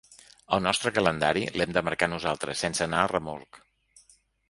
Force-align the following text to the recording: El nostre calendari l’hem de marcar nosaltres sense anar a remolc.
El 0.55 0.63
nostre 0.67 0.91
calendari 0.95 1.45
l’hem 1.61 1.77
de 1.77 1.85
marcar 1.91 2.11
nosaltres 2.17 2.67
sense 2.67 2.89
anar 2.91 3.07
a 3.07 3.15
remolc. 3.17 3.65